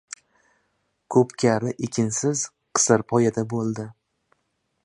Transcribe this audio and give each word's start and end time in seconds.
Ko‘pkari 1.15 1.75
ekinsiz 1.89 2.43
qisirpoyada 2.79 3.45
bo‘ldi. 3.53 3.91